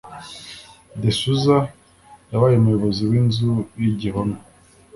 [1.01, 1.57] De Souza
[2.31, 3.51] yabaye umuyobozi w'inzu
[3.81, 4.37] y'igihome